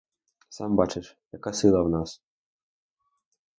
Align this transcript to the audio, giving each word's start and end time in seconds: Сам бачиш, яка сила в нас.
Сам 0.49 0.75
бачиш, 0.75 1.17
яка 1.31 1.53
сила 1.53 1.83
в 1.83 1.89
нас. 1.89 2.21